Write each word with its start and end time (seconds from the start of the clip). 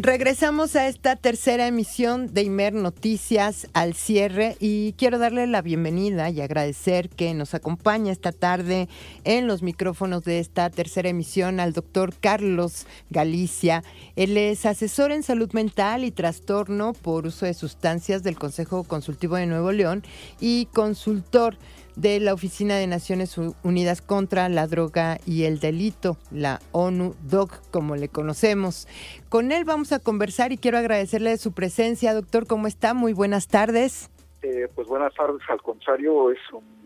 Regresamos 0.00 0.76
a 0.76 0.86
esta 0.86 1.16
tercera 1.16 1.66
emisión 1.66 2.32
de 2.32 2.44
Imer 2.44 2.72
Noticias 2.72 3.66
al 3.72 3.94
cierre 3.94 4.56
y 4.60 4.92
quiero 4.92 5.18
darle 5.18 5.48
la 5.48 5.60
bienvenida 5.60 6.30
y 6.30 6.40
agradecer 6.40 7.08
que 7.08 7.34
nos 7.34 7.52
acompaña 7.52 8.12
esta 8.12 8.30
tarde 8.30 8.88
en 9.24 9.48
los 9.48 9.64
micrófonos 9.64 10.22
de 10.22 10.38
esta 10.38 10.70
tercera 10.70 11.08
emisión 11.08 11.58
al 11.58 11.72
doctor 11.72 12.14
Carlos 12.14 12.86
Galicia. 13.10 13.82
Él 14.14 14.36
es 14.36 14.66
asesor 14.66 15.10
en 15.10 15.24
salud 15.24 15.52
mental 15.52 16.04
y 16.04 16.12
trastorno 16.12 16.92
por 16.92 17.26
uso 17.26 17.46
de 17.46 17.54
sustancias 17.54 18.22
del 18.22 18.38
Consejo 18.38 18.84
Consultivo 18.84 19.34
de 19.34 19.46
Nuevo 19.46 19.72
León 19.72 20.04
y 20.38 20.66
consultor 20.66 21.56
de 21.98 22.20
la 22.20 22.32
Oficina 22.32 22.76
de 22.76 22.86
Naciones 22.86 23.36
Unidas 23.64 24.02
contra 24.02 24.48
la 24.48 24.68
Droga 24.68 25.18
y 25.26 25.44
el 25.44 25.58
Delito, 25.58 26.16
la 26.30 26.60
ONU-DOC, 26.70 27.70
como 27.72 27.96
le 27.96 28.08
conocemos. 28.08 28.86
Con 29.28 29.50
él 29.50 29.64
vamos 29.64 29.90
a 29.92 29.98
conversar 29.98 30.52
y 30.52 30.58
quiero 30.58 30.78
agradecerle 30.78 31.36
su 31.38 31.52
presencia. 31.52 32.14
Doctor, 32.14 32.46
¿cómo 32.46 32.68
está? 32.68 32.94
Muy 32.94 33.12
buenas 33.14 33.48
tardes. 33.48 34.10
Eh, 34.42 34.68
pues 34.76 34.86
buenas 34.86 35.12
tardes, 35.14 35.42
al 35.48 35.60
contrario, 35.60 36.30
es 36.30 36.38
un 36.52 36.78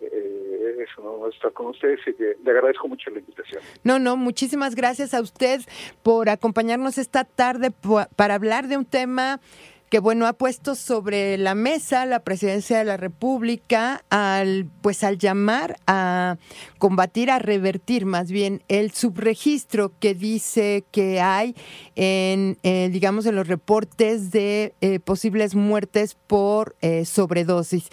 eh, 0.00 0.84
estar 1.32 1.52
con 1.52 1.66
ustedes 1.66 2.00
y 2.08 2.44
le 2.44 2.50
agradezco 2.50 2.88
mucho 2.88 3.08
la 3.10 3.20
invitación. 3.20 3.62
No, 3.84 4.00
no, 4.00 4.16
muchísimas 4.16 4.74
gracias 4.74 5.14
a 5.14 5.20
usted 5.20 5.60
por 6.02 6.28
acompañarnos 6.28 6.98
esta 6.98 7.22
tarde 7.22 7.70
para 8.16 8.34
hablar 8.34 8.66
de 8.66 8.76
un 8.76 8.84
tema 8.84 9.40
que 9.92 9.98
bueno 9.98 10.26
ha 10.26 10.32
puesto 10.32 10.74
sobre 10.74 11.36
la 11.36 11.54
mesa 11.54 12.06
la 12.06 12.20
presidencia 12.20 12.78
de 12.78 12.84
la 12.86 12.96
República 12.96 14.02
al 14.08 14.66
pues 14.80 15.04
al 15.04 15.18
llamar 15.18 15.76
a 15.86 16.38
combatir 16.78 17.30
a 17.30 17.38
revertir 17.38 18.06
más 18.06 18.30
bien 18.30 18.62
el 18.68 18.92
subregistro 18.92 19.92
que 19.98 20.14
dice 20.14 20.86
que 20.92 21.20
hay 21.20 21.54
en 21.94 22.56
eh, 22.62 22.88
digamos 22.90 23.26
en 23.26 23.36
los 23.36 23.48
reportes 23.48 24.30
de 24.30 24.72
eh, 24.80 24.98
posibles 24.98 25.54
muertes 25.54 26.16
por 26.26 26.74
eh, 26.80 27.04
sobredosis. 27.04 27.90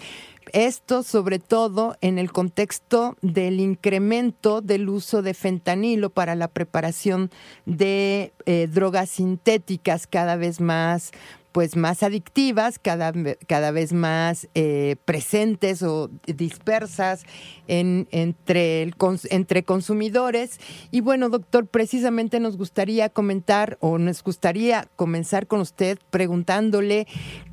Esto 0.52 1.04
sobre 1.04 1.38
todo 1.38 1.96
en 2.00 2.18
el 2.18 2.32
contexto 2.32 3.16
del 3.22 3.60
incremento 3.60 4.62
del 4.62 4.88
uso 4.88 5.22
de 5.22 5.32
fentanilo 5.32 6.10
para 6.10 6.34
la 6.34 6.48
preparación 6.48 7.30
de 7.66 8.32
drogas 8.68 9.10
sintéticas 9.10 10.08
cada 10.08 10.34
vez 10.34 10.60
más 10.60 11.12
pues 11.52 11.76
más 11.76 12.02
adictivas, 12.02 12.78
cada, 12.78 13.12
cada 13.46 13.70
vez 13.70 13.92
más 13.92 14.48
eh, 14.54 14.96
presentes 15.04 15.82
o 15.82 16.10
dispersas 16.26 17.24
en, 17.66 18.08
entre, 18.10 18.90
entre 19.30 19.62
consumidores. 19.64 20.60
Y 20.90 21.00
bueno, 21.00 21.28
doctor, 21.28 21.66
precisamente 21.66 22.40
nos 22.40 22.56
gustaría 22.56 23.08
comentar 23.08 23.78
o 23.80 23.98
nos 23.98 24.22
gustaría 24.22 24.88
comenzar 24.96 25.46
con 25.46 25.60
usted 25.60 25.98
preguntándole 26.10 27.06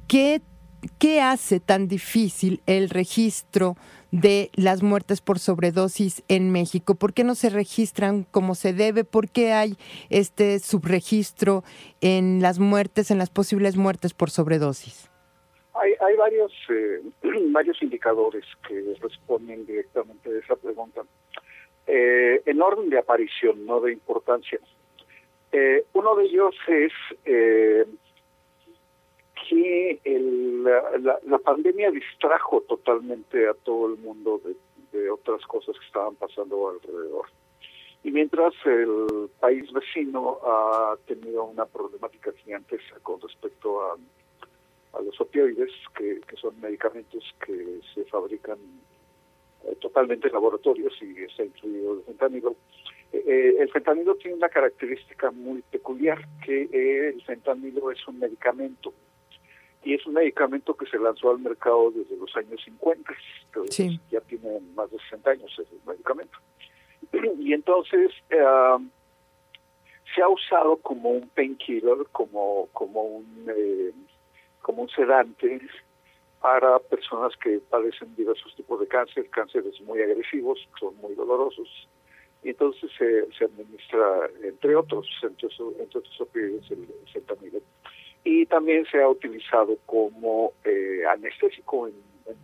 qué, 0.08 0.42
qué 1.00 1.22
hace 1.22 1.60
tan 1.60 1.88
difícil 1.88 2.62
el 2.66 2.90
registro 2.90 3.78
de 4.12 4.50
las 4.56 4.84
muertes 4.84 5.22
por 5.22 5.40
sobredosis 5.40 6.24
en 6.28 6.52
México? 6.52 6.96
¿Por 6.96 7.14
qué 7.14 7.24
no 7.24 7.36
se 7.36 7.50
registran 7.50 8.24
como 8.24 8.56
se 8.56 8.74
debe? 8.74 9.04
¿Por 9.04 9.30
qué 9.30 9.54
hay 9.54 9.78
este 10.10 10.60
subregistro 10.60 11.64
en 12.02 12.42
las 12.42 12.60
muertes, 12.60 13.12
en 13.12 13.18
las 13.18 13.30
posibles 13.30 13.78
muertes 13.78 14.14
por 14.14 14.30
sobredosis? 14.30 15.10
Hay, 15.74 15.94
hay 16.00 16.16
varios, 16.16 16.52
eh, 16.70 17.02
varios 17.52 17.82
indicadores 17.82 18.46
que 18.68 18.96
responden 19.02 19.66
directamente 19.66 20.30
a 20.30 20.40
esa 20.40 20.56
pregunta. 20.56 21.02
Eh, 21.86 22.42
en 22.46 22.62
orden 22.62 22.90
de 22.90 22.98
aparición, 22.98 23.66
no 23.66 23.80
de 23.80 23.94
importancia. 23.94 24.60
Eh, 25.52 25.86
uno 25.94 26.16
de 26.16 26.26
ellos 26.26 26.56
es 26.68 26.92
que 29.48 30.00
el, 30.04 30.64
la, 30.64 31.20
la, 31.26 31.38
pandemia 31.40 31.92
distrajo 31.92 32.62
totalmente 32.62 33.48
a 33.48 33.54
todo 33.54 33.88
el 33.88 33.98
mundo 33.98 34.42
de, 34.44 34.56
otras 35.12 35.46
cosas 35.46 35.78
que 35.80 35.86
estaban 35.86 36.16
pasando 36.16 36.70
alrededor. 36.70 37.26
Y 38.04 38.12
mientras 38.12 38.54
el 38.66 39.30
país 39.40 39.72
vecino 39.72 40.40
ha 40.44 40.96
tenido 41.06 41.44
una 41.44 41.66
problemática 41.66 42.32
gigantesca 42.44 43.00
con 43.04 43.22
respecto 43.22 43.82
a, 43.84 43.96
a 44.98 45.02
los 45.02 45.20
opioides, 45.22 45.72
que, 45.96 46.20
que, 46.28 46.36
son 46.36 46.60
medicamentos 46.60 47.24
que 47.46 47.80
se 47.94 48.06
fabrican 48.06 48.58
eh, 49.66 49.76
totalmente 49.80 50.28
en 50.28 50.34
laboratorios 50.34 50.94
y 51.02 51.24
está 51.24 51.44
incluido 51.44 52.00
el 52.00 52.04
fentanilo, 52.04 52.56
eh, 53.14 53.24
eh, 53.26 53.56
el 53.60 53.70
fentanilo 53.70 54.16
tiene 54.16 54.38
una 54.38 54.50
característica 54.50 55.30
muy 55.30 55.62
peculiar, 55.62 56.20
que 56.44 56.64
el 57.10 57.22
fentanilo 57.24 57.92
es 57.92 58.08
un 58.08 58.20
medicamento 58.20 58.94
y 59.84 59.94
es 59.94 60.06
un 60.06 60.14
medicamento 60.14 60.74
que 60.76 60.86
se 60.88 60.98
lanzó 60.98 61.32
al 61.32 61.40
mercado 61.40 61.92
desde 61.92 62.18
los 62.18 62.36
años 62.36 62.62
50, 62.64 63.14
ya 64.10 64.22
tiene 64.22 64.60
más 64.76 64.92
de 64.92 64.98
60 65.00 65.32
años 65.32 65.60
ese 65.60 65.76
medicamento. 65.86 66.38
Y 67.40 67.54
entonces 67.54 68.12
eh, 68.30 68.78
se 70.14 70.22
ha 70.22 70.28
usado 70.28 70.78
como 70.78 71.10
un 71.10 71.30
painkiller, 71.30 72.06
como 72.12 72.68
como 72.74 73.04
un 73.04 73.46
eh, 73.56 73.94
como 74.62 74.82
un 74.84 74.90
sedante 74.90 75.62
para 76.42 76.80
personas 76.80 77.36
que 77.38 77.60
padecen 77.70 78.16
diversos 78.16 78.54
tipos 78.56 78.80
de 78.80 78.88
cáncer, 78.88 79.30
cánceres 79.30 79.80
muy 79.82 80.02
agresivos, 80.02 80.60
son 80.80 80.96
muy 80.98 81.16
dolorosos. 81.16 81.68
Y 82.44 82.50
entonces 82.50 82.92
se, 82.98 83.26
se 83.38 83.46
administra, 83.46 84.30
entre 84.44 84.76
otros, 84.76 85.08
entre, 85.24 85.50
entre 85.80 86.00
otros 86.00 86.22
opioides, 86.22 86.70
el, 86.70 86.88
el 87.14 87.64
y 88.30 88.46
también 88.46 88.86
se 88.92 89.02
ha 89.02 89.08
utilizado 89.08 89.78
como 89.86 90.52
eh, 90.66 91.04
anestésico 91.10 91.88
en, 91.88 91.94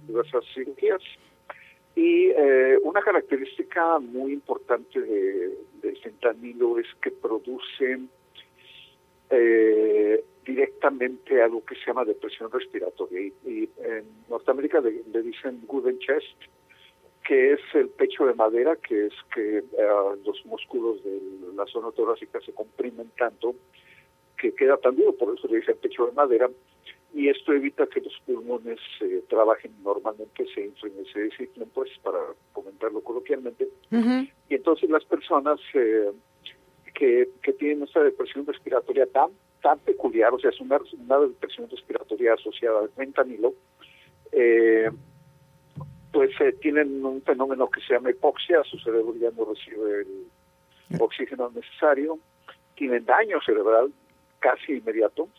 diversas 0.07 0.45
cirugías. 0.53 1.01
Y 1.93 2.29
eh, 2.29 2.77
una 2.83 3.01
característica 3.01 3.99
muy 3.99 4.31
importante 4.31 5.01
de, 5.01 5.57
del 5.81 5.97
fentanilo 5.97 6.79
es 6.79 6.87
que 7.01 7.11
produce 7.11 7.99
eh, 9.29 10.23
directamente 10.45 11.41
algo 11.41 11.65
que 11.65 11.75
se 11.75 11.87
llama 11.87 12.05
depresión 12.05 12.49
respiratoria. 12.49 13.19
Y, 13.45 13.69
en 13.79 14.05
Norteamérica 14.29 14.79
le, 14.79 15.21
dicen 15.21 15.63
Gooden 15.67 15.99
chest, 15.99 16.37
que 17.27 17.53
es 17.53 17.59
el 17.73 17.89
pecho 17.89 18.25
de 18.25 18.35
madera, 18.35 18.77
que 18.77 19.07
es 19.07 19.13
que 19.35 19.63
los 20.25 20.45
músculos 20.45 21.03
de 21.03 21.19
la 21.55 21.65
zona 21.65 21.91
torácica 21.91 22.39
se 22.39 22.53
comprimen 22.53 23.11
tanto 23.17 23.53
que 24.49 24.55
queda 24.55 24.77
tan 24.77 24.95
duro, 24.95 25.13
por 25.13 25.33
eso 25.37 25.47
le 25.47 25.57
dice 25.57 25.73
pecho 25.75 26.05
de 26.05 26.11
madera, 26.11 26.49
y 27.13 27.29
esto 27.29 27.53
evita 27.53 27.87
que 27.87 28.01
los 28.01 28.13
pulmones 28.25 28.79
eh, 29.01 29.23
trabajen 29.29 29.71
normalmente, 29.83 30.45
se 30.53 30.65
inflen 30.65 30.93
y 31.01 31.11
se 31.11 31.19
desinflen, 31.19 31.69
pues, 31.73 31.89
para 32.01 32.19
comentarlo 32.51 33.01
coloquialmente. 33.01 33.69
Y 34.49 34.55
entonces 34.55 34.89
las 34.89 35.05
personas 35.05 35.59
eh, 35.75 36.11
que, 36.93 37.29
que 37.41 37.53
tienen 37.53 37.83
esta 37.83 38.03
depresión 38.03 38.45
respiratoria 38.45 39.05
tan 39.07 39.29
tan 39.61 39.79
peculiar, 39.79 40.33
o 40.33 40.39
sea, 40.39 40.49
es 40.49 40.59
una, 40.59 40.77
una 40.99 41.19
depresión 41.19 41.69
respiratoria 41.69 42.33
asociada 42.33 42.81
al 42.81 42.89
fentanilo, 42.89 43.53
eh, 44.33 44.91
pues 46.11 46.31
tienen 46.59 47.03
un 47.05 47.21
fenómeno 47.21 47.69
que 47.69 47.79
se 47.79 47.93
llama 47.93 48.09
hipoxia, 48.09 48.61
su 48.65 48.77
cerebro 48.79 49.15
ya 49.15 49.31
no 49.31 49.45
recibe 49.45 50.01
el 50.01 51.01
oxígeno 51.01 51.49
necesario, 51.55 52.19
tienen 52.75 53.05
daño 53.05 53.39
cerebral, 53.45 53.93
casi 54.43 54.73
inmediato 54.73 55.29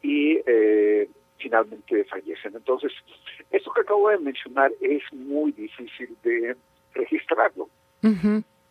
y 0.00 0.38
eh, 0.46 1.08
finalmente 1.38 2.04
fallecen. 2.04 2.54
Entonces, 2.54 2.92
esto 3.50 3.72
que 3.72 3.80
acabo 3.80 4.08
de 4.10 4.18
mencionar 4.18 4.70
es 4.80 5.02
muy 5.12 5.50
difícil 5.52 6.16
de 6.22 6.56
registrarlo. 6.94 7.68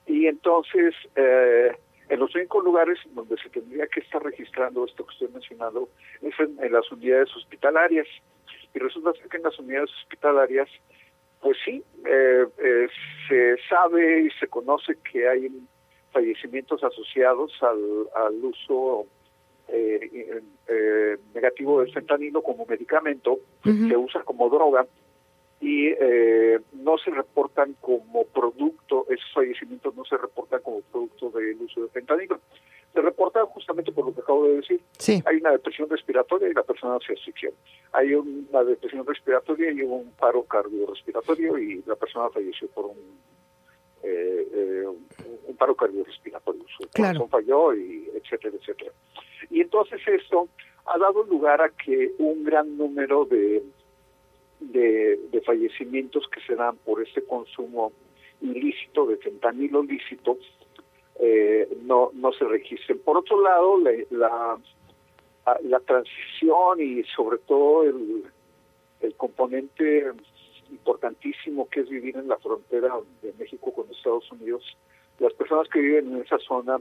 Y 0.06 0.28
entonces, 0.28 0.96
eh, 1.16 1.76
en 2.08 2.19
los 2.19 2.31
cinco 2.31 2.62
lugares 2.62 2.98
donde 3.12 3.36
se 3.38 3.50
tendría 3.50 3.88
que 3.88 4.00
estar 4.00 4.24
registrando 4.24 4.86
esto 4.86 5.06
que 5.06 5.14
estoy 5.14 5.28
mencionando 5.34 5.90
es 6.22 6.34
en, 6.40 6.72
las 6.72 6.90
unidades 6.92 7.36
hospitalarias. 7.36 8.08
Y 8.74 8.80
resulta 8.80 9.12
que 9.30 9.38
en 9.38 9.44
las 9.44 9.60
unidades 9.60 9.90
hospitalarias, 10.04 10.70
pues 11.42 11.58
sí, 11.66 11.84
eh, 12.06 12.88
se 13.28 13.58
sabe 13.68 14.22
y 14.22 14.30
se 14.40 14.48
conoce 14.48 14.98
que 15.12 15.28
hay 15.28 15.52
fallecimientos 16.13 16.81
asociados 16.84 17.52
al, 17.62 18.08
al 18.16 18.36
uso 18.46 19.08
eh, 19.69 20.42
eh, 20.68 21.18
negativo 21.34 21.81
del 21.81 21.94
fentanilo 21.94 22.42
como 22.42 22.66
medicamento, 22.66 23.40
se 23.64 23.98
usa 23.98 24.24
como 24.24 24.50
droga 24.50 24.86
y 25.60 25.88
eh, 25.88 26.60
no 26.74 26.98
se 26.98 27.12
reportan 27.12 27.75
como 27.81 28.25
producto, 28.25 29.06
esos 29.10 29.34
fallecimientos 29.34 29.96
no 29.96 30.06
se 30.06 30.18
reportan 30.18 30.62
como 30.62 30.81
producto 30.81 31.31
del 31.31 31.58
uso 31.62 31.81
de 31.81 31.90
fentanilo. 31.90 32.40
Se 32.94 33.02
reportan 33.02 33.46
justamente 33.48 33.92
por 33.92 34.06
lo 34.06 34.14
que 34.14 34.22
acabo 34.22 34.48
de 34.48 34.56
decir. 34.56 34.81
Hay 35.25 35.38
una 35.38 35.52
depresión 35.52 35.90
respiratoria 35.90 36.50
y 36.50 36.54
la 36.54 36.63
persona 36.63 36.98
se 37.06 37.13
asfixia. 37.13 37.52
Hay 37.92 38.13
una 38.13 38.63
depresión 38.63 39.06
respiratoria 39.06 39.72
y 39.72 39.81
un 39.81 40.12
paro 40.18 40.44
cardiorrespiratorio 40.44 41.58
y 41.58 41.84
la 41.86 41.96
persona 41.96 42.30
falleció 42.30 42.68
por 42.70 42.86
un 42.86 42.98
eh, 44.04 44.86
un 45.48 45.56
paro 45.56 45.76
cardiorrespiratorio. 45.76 46.64
Su 46.78 46.88
corazón 46.96 47.30
falló 47.30 47.74
y 47.74 48.10
etcétera, 48.16 48.56
etcétera. 48.60 48.92
Y 49.50 49.62
entonces 49.62 50.02
esto 50.08 50.48
ha 50.86 50.98
dado 50.98 51.24
lugar 51.24 51.62
a 51.62 51.70
que 51.70 52.14
un 52.18 52.44
gran 52.44 52.78
número 52.78 53.26
de, 53.26 53.64
de, 54.60 55.42
fallecimientos 55.46 56.28
que 56.30 56.42
se 56.42 56.56
dan 56.56 56.76
por 56.78 57.02
este 57.02 57.24
consumo 57.24 57.92
ilícito 58.42 59.06
de 59.06 59.18
fentanilo 59.18 59.84
lícito 59.84 60.38
eh, 61.20 61.68
no, 61.84 62.12
no 62.14 62.32
se 62.34 62.46
registren. 62.46 63.00
Por 63.00 63.18
otro 63.18 63.42
lado, 63.42 63.80
la, 64.12 64.60
la, 65.64 65.80
transición 65.80 66.82
y 66.82 67.04
sobre 67.16 67.38
todo 67.40 67.84
el, 67.84 68.24
el 69.02 69.16
componente 69.16 70.12
importantísimo 70.69 71.68
que 71.69 71.81
es 71.81 71.90
vivir 71.90 72.18
en 72.18 72.28
la 72.28 72.38
frontera 72.38 72.96
de 73.22 73.34
México 73.40 73.74
con 73.74 73.90
Estados 73.90 74.31
Unidos, 74.31 74.64
las 75.19 75.34
personas 75.34 75.68
que 75.69 75.80
viven 75.80 76.14
en 76.14 76.22
esa 76.22 76.38
zona 76.40 76.80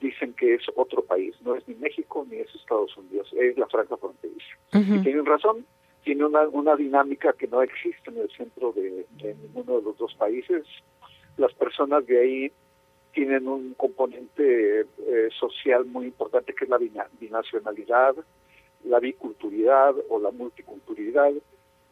dicen 0.00 0.34
que 0.34 0.54
es 0.54 0.62
otro 0.74 1.02
país, 1.02 1.34
no 1.42 1.54
es 1.54 1.66
ni 1.66 1.74
México 1.74 2.26
ni 2.30 2.36
es 2.36 2.54
Estados 2.54 2.96
Unidos, 2.96 3.32
es 3.32 3.56
la 3.56 3.66
franja 3.66 3.96
fronteriza. 3.96 4.46
Y 4.72 5.02
tienen 5.02 5.24
razón, 5.24 5.64
tiene 6.04 6.24
una, 6.24 6.46
una 6.48 6.76
dinámica 6.76 7.32
que 7.32 7.48
no 7.48 7.62
existe 7.62 8.10
en 8.10 8.18
el 8.18 8.30
centro 8.30 8.72
de, 8.72 9.06
ninguno 9.20 9.78
de 9.78 9.82
los 9.82 9.96
dos 9.98 10.14
países. 10.14 10.64
Las 11.36 11.52
personas 11.54 12.06
de 12.06 12.20
ahí 12.20 12.52
tienen 13.12 13.48
un 13.48 13.74
componente 13.74 14.80
eh, 14.80 15.28
social 15.38 15.86
muy 15.86 16.06
importante 16.06 16.54
que 16.54 16.64
es 16.64 16.70
la 16.70 16.78
binacionalidad, 17.18 18.14
la 18.84 19.00
biculturalidad 19.00 19.94
o 20.10 20.20
la 20.20 20.30
multiculturalidad. 20.30 21.32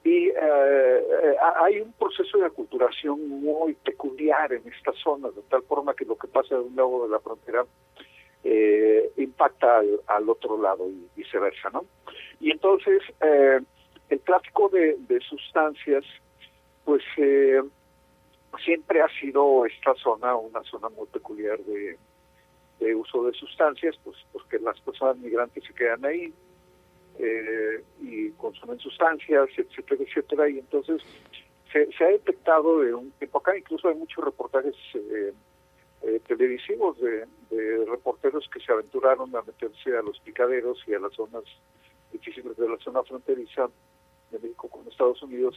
Y 0.04 0.28
eh, 0.28 0.34
eh, 0.36 1.36
hay 1.62 1.80
un 1.80 1.92
proceso 1.94 2.38
de 2.38 2.46
aculturación 2.46 3.26
muy 3.26 3.72
peculiar 3.74 4.52
en 4.52 4.62
esta 4.70 4.92
zona, 4.92 5.30
de 5.30 5.40
tal 5.48 5.62
forma 5.62 5.94
que 5.94 6.04
lo 6.04 6.16
que 6.16 6.28
pasa 6.28 6.54
de 6.56 6.60
un 6.60 6.76
lado 6.76 7.04
de 7.04 7.08
la 7.08 7.20
frontera 7.20 7.64
eh, 8.46 9.10
impacta 9.16 9.80
al, 10.06 10.28
otro 10.28 10.60
lado 10.60 10.86
y 10.86 11.08
viceversa, 11.16 11.70
¿no? 11.70 11.86
Y 12.40 12.50
entonces 12.50 13.02
eh, 13.22 13.58
el 14.10 14.20
tráfico 14.20 14.68
de, 14.68 14.98
sustancias, 15.26 16.04
pues 16.84 17.02
eh, 17.16 17.62
siempre 18.62 19.00
ha 19.00 19.08
sido 19.18 19.64
esta 19.64 19.94
zona 19.94 20.36
una 20.36 20.62
zona 20.64 20.90
muy 20.90 21.06
peculiar 21.06 21.58
de, 21.60 21.96
uso 22.94 23.24
de 23.24 23.32
sustancias, 23.32 23.98
pues 24.04 24.18
porque 24.30 24.58
las 24.58 24.78
personas 24.82 25.16
migrantes 25.16 25.64
se 25.64 25.72
quedan 25.72 26.04
ahí 26.04 26.30
y 28.00 28.30
consumen 28.32 28.78
sustancias, 28.78 29.48
etcétera, 29.56 30.02
etcétera, 30.02 30.48
y 30.48 30.58
entonces 30.58 31.02
se, 31.72 31.90
se, 31.92 32.04
ha 32.04 32.08
detectado 32.08 32.80
de 32.80 32.94
un 32.94 33.10
tiempo 33.12 33.38
acá, 33.38 33.56
incluso 33.56 33.88
hay 33.88 33.94
muchos 33.94 34.24
reportajes 34.24 34.74
eh, 36.06 36.20
televisivos 36.26 36.98
de, 37.00 37.26
reporteros 37.86 38.46
que 38.52 38.60
se 38.60 38.72
aventuraron 38.72 39.34
a 39.34 39.42
meterse 39.42 39.96
a 39.96 40.02
los 40.02 40.18
picaderos 40.20 40.78
y 40.86 40.92
a 40.92 40.98
las 40.98 41.14
zonas 41.14 41.44
difíciles 42.12 42.56
de 42.56 42.68
la 42.68 42.76
zona 42.78 43.02
fronteriza 43.04 43.70
de 44.30 44.38
México 44.38 44.68
con 44.68 44.86
Estados 44.86 45.22
Unidos 45.22 45.54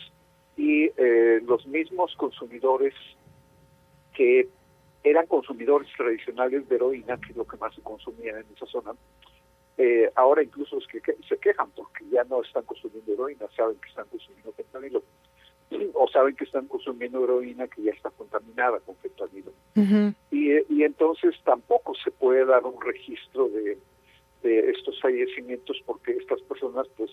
y 0.55 0.85
eh, 0.95 1.41
los 1.45 1.65
mismos 1.67 2.15
consumidores 2.15 2.93
que 4.13 4.47
eran 5.03 5.25
consumidores 5.25 5.89
tradicionales 5.97 6.69
de 6.69 6.75
heroína, 6.75 7.17
que 7.17 7.31
es 7.31 7.35
lo 7.35 7.45
que 7.45 7.57
más 7.57 7.75
se 7.75 7.81
consumía 7.81 8.39
en 8.39 8.45
esa 8.55 8.65
zona, 8.67 8.93
eh, 9.77 10.11
ahora 10.15 10.41
incluso 10.41 10.77
es 10.79 10.87
que, 10.87 11.01
se 11.27 11.37
quejan 11.37 11.69
porque 11.71 12.03
ya 12.09 12.23
no 12.23 12.41
están 12.41 12.63
consumiendo 12.65 13.13
heroína, 13.13 13.47
saben 13.55 13.77
que 13.79 13.89
están 13.89 14.07
consumiendo 14.07 14.51
fentanilo. 14.53 15.03
O 15.93 16.07
saben 16.07 16.35
que 16.35 16.45
están 16.45 16.67
consumiendo 16.67 17.23
heroína 17.23 17.67
que 17.67 17.83
ya 17.83 17.91
está 17.91 18.09
contaminada 18.11 18.79
con 18.79 18.95
fentanilo. 18.97 19.51
y, 20.31 20.73
y 20.73 20.83
entonces 20.83 21.35
tampoco 21.43 21.93
se 21.95 22.09
puede 22.09 22.45
dar 22.45 22.65
un 22.65 22.81
registro 22.81 23.49
de, 23.49 23.77
de 24.43 24.71
estos 24.71 24.99
fallecimientos 25.01 25.77
porque 25.85 26.13
estas 26.13 26.41
personas 26.43 26.87
pues 26.95 27.11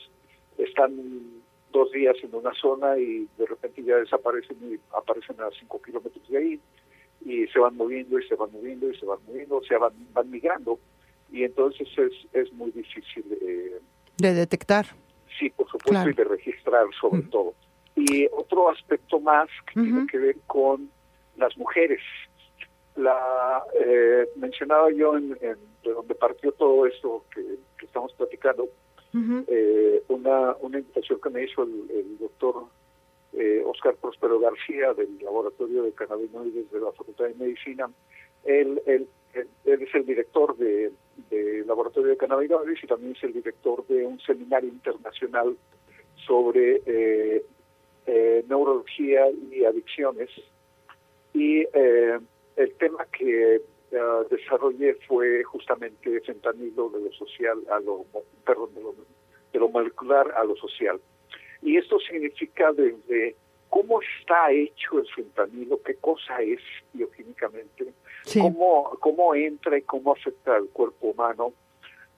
están 0.57 1.43
dos 1.73 1.91
días 1.91 2.17
en 2.23 2.35
una 2.35 2.55
zona 2.55 2.97
y 2.97 3.29
de 3.37 3.47
repente 3.47 3.83
ya 3.83 3.97
desaparecen 3.97 4.57
y 4.63 4.79
aparecen 4.97 5.39
a 5.41 5.51
cinco 5.59 5.83
kilómetros 5.83 6.27
de 6.29 6.39
ahí. 6.39 6.61
Y 7.27 7.47
se 7.49 7.59
van 7.59 7.77
moviendo 7.77 8.19
y 8.19 8.29
se 8.29 8.37
van 8.37 8.53
moviendo 8.53 8.91
y 8.91 8.97
se 8.97 9.07
van 9.07 9.19
moviendo, 9.27 9.57
o 9.57 9.65
sea, 9.65 9.79
van, 9.79 9.93
van 10.13 10.31
migrando 10.31 10.79
y 11.31 11.45
entonces 11.45 11.89
es, 11.97 12.13
es 12.33 12.53
muy 12.53 12.71
difícil 12.71 13.25
eh, 13.41 13.81
de 14.19 14.35
detectar. 14.35 14.87
Sí, 15.39 15.51
por 15.51 15.69
supuesto, 15.69 16.09
y 16.09 16.13
de 16.13 16.25
registrar 16.25 16.87
sobre 17.01 17.23
todo. 17.23 17.55
Y 17.97 18.27
otro 18.33 18.71
aspecto 18.71 19.21
más 19.21 19.49
que 19.67 19.81
tiene 19.81 20.07
que 20.07 20.19
ver 20.19 20.37
con 20.47 20.91
las 21.37 21.57
mujeres. 21.57 22.01
La 22.97 23.63
eh, 23.75 24.29
mencionaba 24.37 24.91
yo 24.93 25.17
en, 25.17 25.31
de 25.31 25.93
donde 25.93 26.15
partió 26.15 26.53
todo 26.53 26.87
esto 26.87 27.25
que, 27.35 27.43
estamos 27.85 28.13
platicando, 28.15 28.69
eh, 29.47 30.03
una, 30.09 30.57
una 30.61 30.79
invitación 30.79 31.21
que 31.21 31.31
me 31.31 31.45
hizo 31.45 31.63
el, 31.63 32.19
doctor 32.19 32.65
eh, 33.35 33.63
Oscar 33.65 33.95
Próspero 33.95 34.41
García 34.41 34.95
del 34.95 35.19
Laboratorio 35.23 35.85
de 35.85 35.93
Cannabinoides 35.93 36.71
de 36.73 36.81
la 36.81 36.91
Facultad 36.93 37.27
de 37.27 37.35
Medicina. 37.35 37.89
Él, 38.45 38.83
él, 38.87 39.09
él, 39.35 39.83
es 39.83 39.95
el 39.95 40.07
director 40.07 40.57
de 41.31 41.65
Laboratorio 41.67 42.11
de 42.11 42.17
Cannabinoides 42.17 42.83
y 42.83 42.87
también 42.87 43.15
es 43.17 43.25
el 43.25 43.33
director 43.33 43.87
de 43.87 44.05
un 44.07 44.21
seminario 44.21 44.69
internacional 44.69 45.57
sobre 46.27 46.83
eh, 46.87 47.45
eh, 48.07 48.45
neurología 48.49 49.27
y 49.51 49.65
adicciones. 49.65 50.31
Y 51.33 51.61
eh, 51.73 52.19
el 52.57 52.75
tema 52.75 53.07
que 53.07 53.61
desarrollé 54.29 54.95
fue 55.07 55.45
justamente 55.45 56.21
fentanilo 56.23 56.89
de 56.91 57.01
lo 57.01 57.13
social 57.13 57.59
a 57.71 57.79
lo, 57.79 58.05
perdón, 58.45 58.71
de 59.53 59.59
lo, 59.61 59.69
molecular 59.69 60.33
a 60.37 60.43
lo 60.43 60.57
social. 60.57 61.01
Y 61.63 61.77
esto 61.77 62.01
significa 62.01 62.73
desde 62.73 63.37
cómo 63.75 64.01
está 64.21 64.53
hecho 64.53 65.01
el 65.01 65.09
fentanilo, 65.09 65.83
qué 65.83 65.97
cosa 65.97 66.41
es 66.41 66.61
bioquímicamente, 66.93 67.93
cómo, 68.41 68.97
cómo 69.01 69.35
entra 69.35 69.77
y 69.77 69.83
cómo 69.83 70.13
afecta 70.13 70.55
al 70.55 70.69
cuerpo 70.69 71.09
humano. 71.09 71.53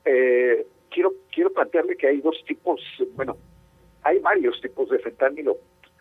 quiero, 0.05 1.15
quiero 1.33 1.51
plantearle 1.55 1.97
que 1.97 2.09
hay 2.09 2.21
dos 2.21 2.37
tipos, 2.47 2.83
bueno, 3.15 3.39
hay 4.03 4.19
varios 4.19 4.61
tipos 4.61 4.91
de 4.91 4.99
fentanilo. 4.99 5.57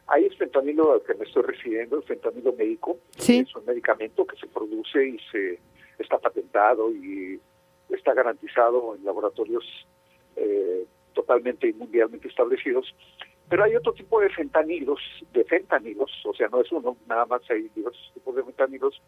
Hay 0.08 0.26
el 0.26 0.36
fentanilo 0.36 0.92
al 0.92 1.02
que 1.04 1.14
me 1.14 1.24
estoy 1.24 1.44
refiriendo, 1.44 1.96
el 1.96 2.04
fentanilo 2.04 2.52
médico, 2.52 2.98
es 3.18 3.56
un 3.56 3.66
medicamento 3.66 4.26
que 4.26 4.36
se 4.36 4.48
produce 4.48 5.08
y 5.08 5.18
se 5.32 5.58
está 6.00 6.18
patentado 6.18 6.92
y 6.92 7.40
está 7.92 8.14
garantizado 8.14 8.94
en 8.96 9.06
laboratorios 9.06 9.64
eh, 10.36 10.86
totalmente 11.14 11.70
y 11.70 11.72
mundialmente 11.72 12.28
establecidos. 12.28 12.94
Pero 13.50 13.64
hay 13.64 13.76
otro 13.76 13.94
tipo 13.94 14.20
de 14.20 14.30
fentanilos, 14.30 15.00
de 15.34 15.44
fentanilos, 15.44 16.12
o 16.26 16.34
sea, 16.34 16.48
no 16.48 16.62
es 16.62 16.72
uno, 16.72 16.98
nada 17.08 17.26
más 17.26 17.42
hay 17.50 17.70
diversos 17.76 18.12
tipos 18.14 18.36
de 18.36 18.44
fentanilos, 18.44 19.02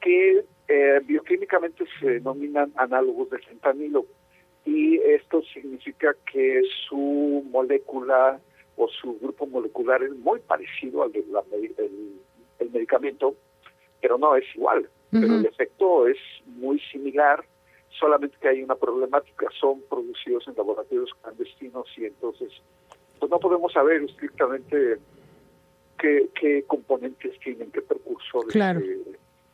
que 0.00 0.44
eh, 0.68 1.00
bioquímicamente 1.04 1.84
se 1.98 2.10
denominan 2.10 2.72
análogos 2.76 3.30
de 3.30 3.38
fentanilo. 3.38 4.04
Y 4.66 4.98
esto 4.98 5.42
significa 5.42 6.14
que 6.30 6.62
su 6.88 7.42
molécula 7.50 8.38
o 8.76 8.88
su 8.88 9.18
grupo 9.18 9.46
molecular 9.46 10.02
es 10.02 10.12
muy 10.16 10.40
parecido 10.40 11.02
al 11.02 11.12
del 11.12 11.24
el, 12.58 12.70
medicamento, 12.70 13.34
pero 14.00 14.18
no 14.18 14.36
es 14.36 14.44
igual. 14.54 14.88
Pero 15.10 15.36
el 15.36 15.46
efecto 15.46 16.08
es 16.08 16.18
muy 16.44 16.80
similar, 16.90 17.44
solamente 18.00 18.36
que 18.40 18.48
hay 18.48 18.62
una 18.62 18.74
problemática, 18.74 19.46
son 19.60 19.80
producidos 19.88 20.48
en 20.48 20.56
laboratorios 20.56 21.10
clandestinos 21.22 21.86
y 21.96 22.06
entonces 22.06 22.50
pues 23.24 23.30
no 23.30 23.38
podemos 23.38 23.72
saber 23.72 24.02
estrictamente 24.02 24.98
qué, 25.98 26.28
qué 26.38 26.62
componentes 26.64 27.40
tienen, 27.40 27.70
qué 27.70 27.80
precursores 27.80 28.52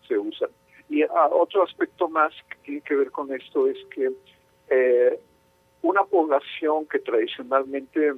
se, 0.08 0.18
usan. 0.18 0.50
Y 0.88 1.02
ah, 1.02 1.28
otro 1.30 1.62
aspecto 1.62 2.08
más 2.08 2.32
que 2.48 2.56
tiene 2.64 2.80
que 2.80 2.96
ver 2.96 3.12
con 3.12 3.32
esto 3.32 3.68
es 3.68 3.78
que 3.94 4.10
eh, 4.70 5.20
una 5.82 6.02
población 6.02 6.84
que 6.86 6.98
tradicionalmente 6.98 8.14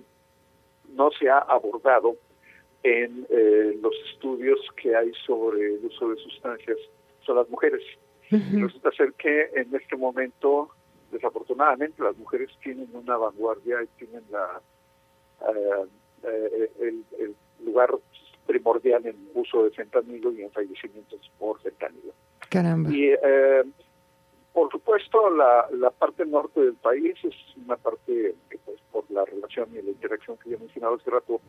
no 0.95 1.11
se 1.11 1.29
ha 1.29 1.41
abordado 1.41 2.17
en 2.83 3.27
eh, 3.29 3.79
los 3.83 3.93
estudios 4.11 4.59
que 4.81 4.97
hay 4.97 5.13
sobre 5.27 5.75
el 5.75 5.85
uso 5.85 6.09
de 6.09 6.17
sustancias 6.17 6.79
son 7.27 7.37
las 7.37 7.49
mujeres. 7.51 7.83
Resulta 8.31 8.91
ser 8.93 9.13
que 9.13 9.51
en 9.55 9.75
este 9.75 9.99
momento, 9.99 10.71
desafortunadamente, 11.11 12.03
las 12.03 12.17
mujeres 12.17 12.49
tienen 12.63 12.89
una 12.95 13.19
vanguardia 13.19 13.83
y 13.83 13.87
tienen 13.99 14.23
la, 14.31 14.63
eh, 15.51 15.89
eh, 16.25 16.71
el, 17.19 17.35
lugar 17.65 17.91
primordial 18.47 19.07
en 19.07 19.17
uso 19.35 19.65
de 19.65 19.71
fentanilo 19.71 20.33
y 20.33 20.43
en 20.43 20.51
fallecimientos 20.51 21.31
por 21.39 21.61
fentanilo. 21.61 22.13
Caramba. 22.51 22.91
Y 22.91 23.15
por 24.53 24.71
supuesto, 24.71 25.31
la, 25.31 25.67
la 25.73 25.91
parte 25.91 26.27
norte 26.27 26.61
del 26.61 26.75
país 26.75 27.15
es 27.23 27.35
una 27.57 27.77
parte 27.77 28.35
que, 28.51 28.59
pues, 28.59 28.79
por 28.91 29.11
la 29.11 29.25
relación 29.25 29.71
y 29.73 29.81
la 29.81 29.91
interacción 29.91 30.37
que 30.37 30.51
ya 30.51 30.59
mencionado 30.59 30.97
hace 30.97 31.11
rato, 31.11 31.41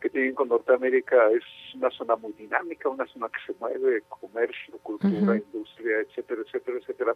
que 0.00 0.10
tienen 0.10 0.34
con 0.34 0.48
Norteamérica, 0.48 1.30
es 1.30 1.44
una 1.76 1.90
zona 1.90 2.16
muy 2.16 2.32
dinámica, 2.32 2.88
una 2.88 3.06
zona 3.06 3.28
que 3.28 3.52
se 3.52 3.58
mueve, 3.60 4.02
comercio, 4.08 4.78
cultura, 4.82 5.36
industria, 5.36 6.00
etcétera, 6.00 6.42
etcétera, 6.44 6.78
etcétera. 6.78 7.14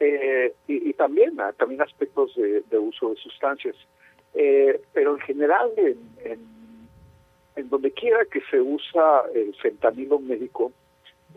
eh, 0.00 0.54
y, 0.66 0.92
también, 0.94 1.38
ah, 1.40 1.52
también 1.56 1.82
aspectos 1.82 2.34
de, 2.34 2.78
uso 2.78 3.10
de 3.10 3.16
sustancias. 3.16 3.76
Eh, 4.34 4.80
pero 4.92 5.14
en 5.14 5.20
general, 5.20 5.72
en, 5.76 5.98
en, 7.56 7.68
donde 7.68 7.90
quiera 7.92 8.24
que 8.26 8.40
se 8.50 8.60
usa 8.60 9.24
el 9.34 9.54
fentanilo 9.56 10.18
médico, 10.18 10.72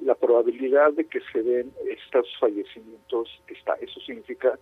la 0.02 0.16
probabilidad 0.16 0.94
de 0.94 1.06
que 1.06 1.20
se 1.32 1.44
den 1.44 1.72
estos 1.90 2.28
fallecimientos 2.40 3.42
está. 3.48 3.74
Eso 3.76 4.00
significa 4.02 4.58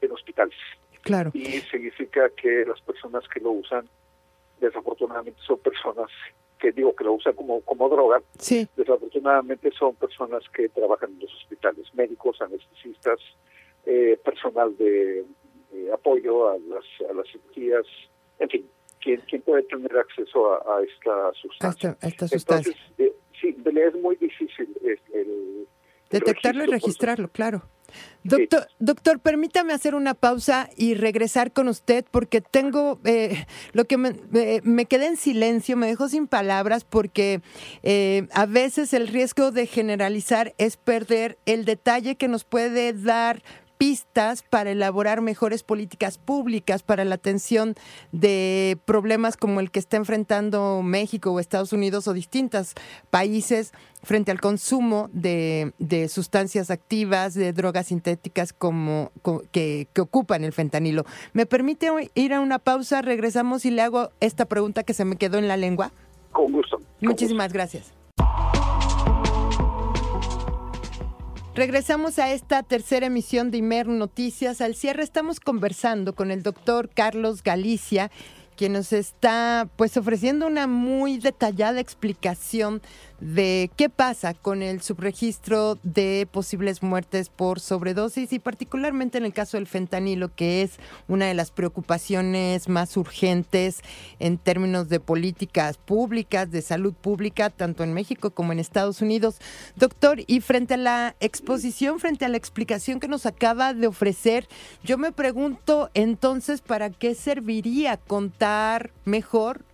en 0.00 0.12
hospitales. 0.12 0.56
Claro. 1.02 1.30
Y 1.34 1.44
significa 1.70 2.28
que 2.30 2.64
las 2.66 2.80
personas 2.80 3.26
que 3.28 3.40
lo 3.40 3.52
usan, 3.52 3.88
desafortunadamente, 4.60 5.40
son 5.46 5.58
personas 5.58 6.10
que 6.58 6.72
digo 6.72 6.94
que 6.94 7.04
lo 7.04 7.14
usan 7.14 7.34
como, 7.34 7.60
como 7.62 7.88
droga. 7.88 8.20
Sí. 8.38 8.68
Desafortunadamente 8.76 9.70
son 9.72 9.94
personas 9.94 10.42
que 10.52 10.68
trabajan 10.68 11.10
en 11.12 11.20
los 11.20 11.34
hospitales, 11.34 11.86
médicos, 11.94 12.40
anestesistas, 12.42 13.20
eh, 13.86 14.18
personal 14.22 14.76
de, 14.76 15.24
apoyo 15.92 16.48
a 16.48 16.58
las, 16.58 16.84
a 17.08 17.12
las 17.12 17.26
cirugías, 17.30 17.84
en 18.38 18.48
fin, 18.48 18.66
quien, 19.00 19.20
quien 19.22 19.42
puede 19.42 19.62
tener 19.64 19.96
acceso 19.96 20.52
a, 20.52 20.82
esta 20.82 21.32
sustancia. 21.40 21.96
A 22.00 22.08
esta, 22.08 22.28
sustancia. 22.28 22.72
Entonces, 22.72 22.98
eh, 22.98 23.12
sí, 23.40 23.56
es 23.64 23.94
muy 23.94 24.16
difícil 24.16 24.68
el, 24.82 25.66
Detectarlo 26.10 26.64
y 26.64 26.68
registrarlo, 26.68 27.28
claro. 27.28 27.64
Doctor, 28.22 28.68
doctor, 28.78 29.20
permítame 29.20 29.72
hacer 29.72 29.94
una 29.94 30.12
pausa 30.12 30.68
y 30.76 30.94
regresar 30.94 31.52
con 31.52 31.68
usted 31.68 32.04
porque 32.10 32.42
tengo 32.42 32.98
eh, 33.04 33.46
lo 33.72 33.86
que 33.86 33.96
me, 33.96 34.84
quedé 34.86 35.06
en 35.06 35.16
silencio, 35.16 35.76
me 35.76 35.86
dejó 35.86 36.08
sin 36.08 36.26
palabras 36.26 36.84
porque 36.84 37.40
eh, 37.82 38.26
a 38.32 38.44
veces 38.44 38.92
el 38.92 39.08
riesgo 39.08 39.52
de 39.52 39.66
generalizar 39.66 40.54
es 40.58 40.76
perder 40.76 41.38
el 41.46 41.64
detalle 41.64 42.16
que 42.16 42.28
nos 42.28 42.44
puede 42.44 42.92
dar 42.92 43.42
pistas 43.78 44.42
para 44.42 44.72
elaborar 44.72 45.22
mejores 45.22 45.62
políticas 45.62 46.18
públicas 46.18 46.82
para 46.82 47.04
la 47.04 47.14
atención 47.14 47.74
de 48.12 48.76
problemas 48.84 49.36
como 49.36 49.60
el 49.60 49.70
que 49.70 49.78
está 49.78 49.96
enfrentando 49.96 50.82
México 50.82 51.30
o 51.30 51.40
Estados 51.40 51.72
Unidos 51.72 52.08
o 52.08 52.12
distintos 52.12 52.74
países 53.10 53.72
frente 54.02 54.30
al 54.30 54.40
consumo 54.40 55.08
de, 55.12 55.72
sustancias 56.08 56.70
activas, 56.70 57.34
de 57.34 57.52
drogas 57.52 57.86
sintéticas 57.86 58.52
como, 58.52 59.12
que, 59.52 59.88
que, 59.92 60.00
ocupan 60.00 60.44
el 60.44 60.52
fentanilo. 60.52 61.04
¿Me 61.32 61.46
permite 61.46 61.90
ir 62.14 62.34
a 62.34 62.40
una 62.40 62.58
pausa? 62.58 63.02
Regresamos 63.02 63.64
y 63.64 63.70
le 63.70 63.82
hago 63.82 64.10
esta 64.20 64.44
pregunta 64.44 64.82
que 64.82 64.94
se 64.94 65.04
me 65.04 65.16
quedó 65.16 65.38
en 65.38 65.48
la 65.48 65.56
lengua. 65.56 65.92
Con 66.32 66.52
gusto. 66.52 66.80
Muchísimas 67.00 67.52
gracias. 67.52 67.92
Regresamos 71.58 72.20
a 72.20 72.30
esta 72.30 72.62
tercera 72.62 73.06
emisión 73.06 73.50
de 73.50 73.58
Imer 73.58 73.88
Noticias. 73.88 74.60
Al 74.60 74.76
cierre 74.76 75.02
estamos 75.02 75.40
conversando 75.40 76.14
con 76.14 76.30
el 76.30 76.44
doctor 76.44 76.88
Carlos 76.88 77.42
Galicia, 77.42 78.12
quien 78.56 78.74
nos 78.74 78.92
está 78.92 79.68
pues 79.74 79.96
ofreciendo 79.96 80.46
una 80.46 80.68
muy 80.68 81.18
detallada 81.18 81.80
explicación 81.80 82.80
de 83.20 83.70
qué 83.76 83.88
pasa 83.88 84.34
con 84.34 84.62
el 84.62 84.80
subregistro 84.80 85.78
de 85.82 86.28
posibles 86.30 86.82
muertes 86.82 87.28
por 87.28 87.60
sobredosis 87.60 88.32
y 88.32 88.38
particularmente 88.38 89.18
en 89.18 89.24
el 89.24 89.32
caso 89.32 89.56
del 89.56 89.66
fentanilo, 89.66 90.34
que 90.34 90.62
es 90.62 90.78
una 91.08 91.26
de 91.26 91.34
las 91.34 91.50
preocupaciones 91.50 92.68
más 92.68 92.96
urgentes 92.96 93.80
en 94.20 94.38
términos 94.38 94.88
de 94.88 95.00
políticas 95.00 95.78
públicas, 95.78 96.50
de 96.50 96.62
salud 96.62 96.94
pública, 96.94 97.50
tanto 97.50 97.82
en 97.82 97.92
México 97.92 98.30
como 98.30 98.52
en 98.52 98.60
Estados 98.60 99.02
Unidos. 99.02 99.38
Doctor, 99.76 100.20
y 100.26 100.40
frente 100.40 100.74
a 100.74 100.78
la 100.78 101.16
exposición, 101.20 101.98
frente 101.98 102.24
a 102.24 102.28
la 102.28 102.36
explicación 102.36 103.00
que 103.00 103.08
nos 103.08 103.26
acaba 103.26 103.74
de 103.74 103.86
ofrecer, 103.86 104.48
yo 104.84 104.96
me 104.96 105.12
pregunto 105.12 105.90
entonces, 105.94 106.60
¿para 106.60 106.90
qué 106.90 107.14
serviría 107.14 107.96
contar 107.96 108.92
mejor 109.04 109.64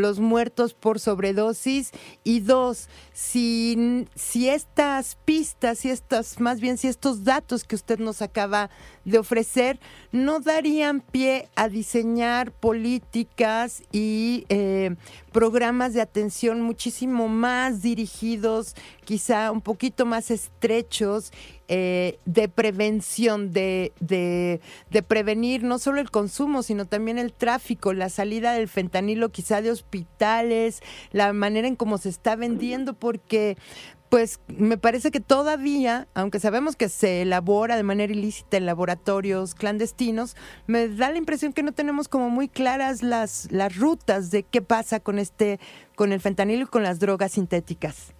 los 0.00 0.20
muertos 0.20 0.74
por 0.74 1.00
sobredosis. 1.00 1.90
Y 2.24 2.40
dos, 2.40 2.88
si, 3.12 4.06
si 4.14 4.48
estas 4.48 5.16
pistas, 5.24 5.78
si 5.78 5.90
estas, 5.90 6.40
más 6.40 6.60
bien 6.60 6.78
si 6.78 6.88
estos 6.88 7.24
datos 7.24 7.64
que 7.64 7.74
usted 7.74 7.98
nos 7.98 8.22
acaba 8.22 8.70
de 9.04 9.18
ofrecer 9.18 9.78
no 10.12 10.40
darían 10.40 11.00
pie 11.00 11.48
a 11.54 11.68
diseñar 11.68 12.52
políticas 12.52 13.82
y 13.92 14.44
eh, 14.48 14.96
programas 15.36 15.92
de 15.92 16.00
atención 16.00 16.62
muchísimo 16.62 17.28
más 17.28 17.82
dirigidos, 17.82 18.74
quizá 19.04 19.50
un 19.52 19.60
poquito 19.60 20.06
más 20.06 20.30
estrechos 20.30 21.30
eh, 21.68 22.18
de 22.24 22.48
prevención, 22.48 23.52
de, 23.52 23.92
de, 24.00 24.62
de, 24.88 25.02
prevenir 25.02 25.62
no 25.62 25.78
solo 25.78 26.00
el 26.00 26.10
consumo, 26.10 26.62
sino 26.62 26.86
también 26.86 27.18
el 27.18 27.34
tráfico, 27.34 27.92
la 27.92 28.08
salida 28.08 28.54
del 28.54 28.66
fentanilo 28.66 29.28
quizá 29.28 29.60
de 29.60 29.70
hospitales, 29.70 30.80
la 31.12 31.34
manera 31.34 31.68
en 31.68 31.76
cómo 31.76 31.98
se 31.98 32.08
está 32.08 32.34
vendiendo, 32.34 32.94
porque 32.94 33.58
pues 34.08 34.40
me 34.48 34.78
parece 34.78 35.10
que 35.10 35.20
todavía, 35.20 36.06
aunque 36.14 36.38
sabemos 36.38 36.76
que 36.76 36.88
se 36.88 37.22
elabora 37.22 37.76
de 37.76 37.82
manera 37.82 38.12
ilícita 38.12 38.56
en 38.56 38.66
laboratorios 38.66 39.54
clandestinos, 39.54 40.36
me 40.66 40.88
da 40.88 41.10
la 41.10 41.18
impresión 41.18 41.52
que 41.52 41.62
no 41.62 41.72
tenemos 41.72 42.08
como 42.08 42.30
muy 42.30 42.48
claras 42.48 43.02
las, 43.02 43.50
las 43.50 43.76
rutas 43.76 44.30
de 44.30 44.44
qué 44.44 44.62
pasa 44.62 45.00
con 45.00 45.18
este, 45.18 45.58
con 45.94 46.12
el 46.12 46.20
fentanilo 46.20 46.64
y 46.64 46.66
con 46.66 46.82
las 46.82 47.00
drogas 47.00 47.32
sintéticas. 47.32 48.14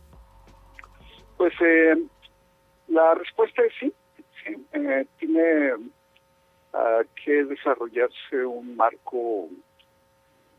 Pues 1.37 1.53
eh, 1.61 1.97
la 2.89 3.15
respuesta 3.15 3.63
es 3.63 3.73
sí, 3.81 3.93
eh, 4.73 5.07
tiene 5.19 5.73
ah, 6.73 7.03
que 7.25 7.45
desarrollarse 7.45 8.45
un 8.45 8.77
marco 8.77 9.49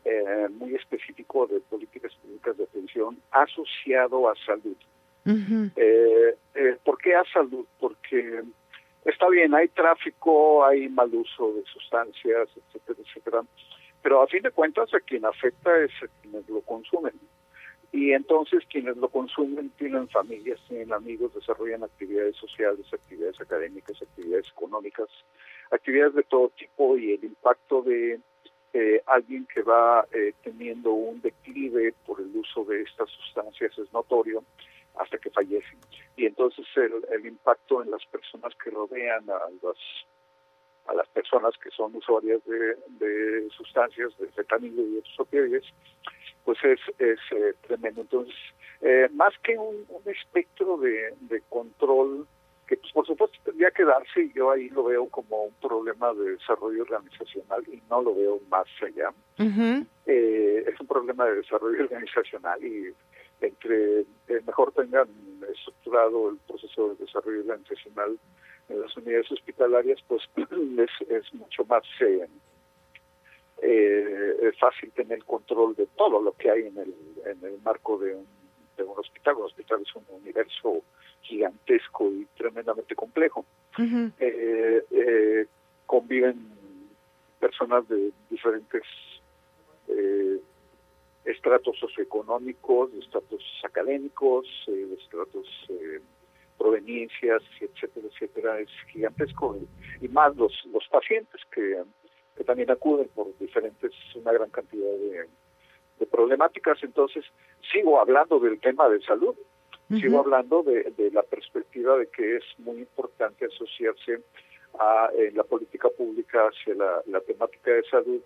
eh, 0.04 0.48
muy 0.50 0.74
específico 0.74 1.46
de 1.46 1.60
políticas 1.60 2.14
públicas 2.22 2.56
de 2.56 2.64
atención 2.64 3.18
asociado 3.30 4.30
a 4.30 4.34
salud 4.46 4.76
eh, 5.24 6.36
eh, 6.54 6.76
¿Por 6.84 6.98
qué 6.98 7.14
a 7.14 7.24
salud? 7.32 7.66
Porque 7.78 8.42
está 9.04 9.28
bien, 9.28 9.54
hay 9.54 9.68
tráfico, 9.68 10.64
hay 10.64 10.88
mal 10.88 11.14
uso 11.14 11.52
de 11.52 11.64
sustancias, 11.64 12.48
etcétera, 12.56 12.98
etcétera, 13.04 13.42
pero 14.02 14.22
a 14.22 14.26
fin 14.26 14.42
de 14.42 14.50
cuentas 14.50 14.92
a 14.94 15.00
quien 15.00 15.24
afecta 15.24 15.76
es 15.78 15.90
a 16.02 16.06
quienes 16.20 16.48
lo 16.48 16.60
consumen. 16.62 17.14
Y 17.90 18.12
entonces 18.12 18.64
quienes 18.68 18.98
lo 18.98 19.08
consumen 19.08 19.70
tienen 19.78 20.08
familias, 20.08 20.60
tienen 20.68 20.92
amigos, 20.92 21.34
desarrollan 21.34 21.84
actividades 21.84 22.36
sociales, 22.36 22.84
actividades 22.92 23.40
académicas, 23.40 24.00
actividades 24.02 24.46
económicas, 24.50 25.08
actividades 25.70 26.14
de 26.14 26.22
todo 26.24 26.50
tipo 26.50 26.98
y 26.98 27.14
el 27.14 27.24
impacto 27.24 27.82
de 27.82 28.20
eh, 28.74 29.02
alguien 29.06 29.46
que 29.52 29.62
va 29.62 30.06
eh, 30.12 30.34
teniendo 30.42 30.92
un 30.92 31.22
declive 31.22 31.94
por 32.04 32.20
el 32.20 32.36
uso 32.36 32.64
de 32.64 32.82
estas 32.82 33.08
sustancias 33.08 33.72
es 33.78 33.90
notorio 33.92 34.44
hasta 34.98 35.18
que 35.18 35.30
fallecen. 35.30 35.78
Y 36.16 36.26
entonces 36.26 36.66
el, 36.76 37.26
impacto 37.26 37.82
en 37.82 37.90
las 37.90 38.04
personas 38.06 38.52
que 38.62 38.70
rodean 38.70 39.28
a 39.30 39.38
las 39.62 39.76
a 40.86 40.94
las 40.94 41.08
personas 41.08 41.54
que 41.62 41.70
son 41.70 41.94
usuarias 41.94 42.40
de, 42.46 43.48
sustancias, 43.50 44.16
de 44.16 44.26
fentanilo 44.28 44.82
y 44.82 44.96
otros 44.96 45.20
opioides, 45.20 45.64
pues 46.44 46.56
es, 46.64 46.80
es 46.98 47.18
eh, 47.30 47.52
tremendo. 47.66 48.00
Entonces, 48.00 48.34
eh, 48.80 49.08
más 49.12 49.34
que 49.42 49.58
un, 49.58 49.86
espectro 50.06 50.78
de, 50.78 51.42
control 51.50 52.26
que 52.66 52.76
pues 52.76 52.92
por 52.92 53.06
supuesto 53.06 53.38
tendría 53.44 53.70
que 53.70 53.84
darse 53.84 54.24
y 54.24 54.32
yo 54.34 54.50
ahí 54.50 54.68
lo 54.68 54.84
veo 54.84 55.08
como 55.08 55.44
un 55.44 55.54
problema 55.54 56.12
de 56.12 56.32
desarrollo 56.32 56.82
organizacional 56.82 57.62
y 57.66 57.82
no 57.88 58.02
lo 58.02 58.14
veo 58.14 58.40
más 58.50 58.66
allá. 58.82 59.10
Eh, 60.06 60.64
es 60.66 60.80
un 60.80 60.86
problema 60.86 61.24
de 61.26 61.36
desarrollo 61.36 61.82
organizacional 61.84 62.62
y 62.62 62.94
entre 63.40 64.00
eh, 64.00 64.40
mejor 64.46 64.72
tengan 64.72 65.08
estructurado 65.52 66.30
el 66.30 66.36
proceso 66.38 66.90
de 66.90 67.04
desarrollo 67.04 67.40
organizacional 67.40 68.18
en 68.68 68.80
las 68.80 68.96
unidades 68.96 69.30
hospitalarias, 69.30 69.98
pues 70.06 70.22
es, 70.36 71.08
es 71.08 71.34
mucho 71.34 71.64
más 71.64 71.82
eh, 72.00 72.28
eh, 73.62 74.52
fácil 74.58 74.90
tener 74.92 75.24
control 75.24 75.74
de 75.74 75.86
todo 75.96 76.20
lo 76.20 76.32
que 76.32 76.50
hay 76.50 76.66
en 76.66 76.78
el, 76.78 76.94
en 77.24 77.44
el 77.44 77.60
marco 77.62 77.98
de 77.98 78.14
un, 78.14 78.26
de 78.76 78.82
un 78.84 78.98
hospital. 78.98 79.36
Un 79.36 79.44
hospital 79.44 79.82
es 79.82 79.94
un 79.94 80.04
universo 80.10 80.82
gigantesco 81.22 82.08
y 82.10 82.26
tremendamente 82.36 82.94
complejo. 82.94 83.44
conviven 85.86 86.50
personas 87.40 87.88
de 87.88 88.12
diferentes 88.28 88.82
eh, 89.88 90.27
estratos 91.30 91.78
socioeconómicos, 91.78 92.92
estratos 92.94 93.42
académicos, 93.64 94.46
eh, 94.68 94.96
estratos 94.98 95.46
eh, 95.68 96.00
proveniencias, 96.58 97.42
etcétera, 97.60 98.08
etcétera, 98.12 98.60
es 98.60 98.70
gigantesco. 98.92 99.56
Y 100.00 100.08
más 100.08 100.36
los, 100.36 100.52
los 100.72 100.86
pacientes 100.88 101.40
que, 101.52 101.82
que 102.36 102.44
también 102.44 102.70
acuden 102.70 103.08
por 103.14 103.36
diferentes, 103.38 103.92
una 104.14 104.32
gran 104.32 104.50
cantidad 104.50 104.90
de, 104.90 105.28
de 105.98 106.06
problemáticas. 106.06 106.82
Entonces, 106.82 107.24
sigo 107.72 108.00
hablando 108.00 108.40
del 108.40 108.58
tema 108.60 108.88
de 108.88 109.00
salud, 109.02 109.36
Sigo 109.88 110.18
hablando 110.18 110.62
de, 110.62 111.10
la 111.12 111.22
perspectiva 111.22 111.96
de 111.96 112.08
que 112.08 112.36
es 112.36 112.44
muy 112.58 112.80
importante 112.80 113.46
asociarse 113.46 114.20
a 114.78 115.10
la 115.32 115.44
política 115.44 115.88
pública 115.88 116.48
hacia 116.48 116.74
la, 116.74 117.20
temática 117.22 117.70
de 117.70 117.82
salud. 117.84 118.20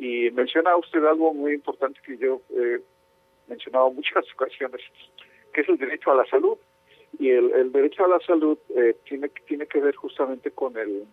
Y 0.00 0.30
menciona 0.30 0.76
usted 0.76 1.04
algo 1.04 1.34
muy 1.34 1.52
importante 1.52 2.00
que 2.04 2.16
yo 2.16 2.40
he 2.50 2.80
mencionado 3.46 3.90
muchas 3.90 4.24
ocasiones, 4.34 4.80
que 5.52 5.60
es 5.60 5.68
el 5.68 5.76
derecho 5.76 6.10
a 6.10 6.16
la 6.16 6.24
salud. 6.24 6.56
Y 7.18 7.28
el, 7.28 7.70
derecho 7.70 8.06
a 8.06 8.08
la 8.08 8.20
salud 8.20 8.56
eh, 8.74 8.96
tiene, 9.04 9.28
tiene 9.46 9.66
que 9.66 9.80
ver 9.80 9.94
justamente 9.96 10.52
con 10.52 10.76
el, 10.78 11.04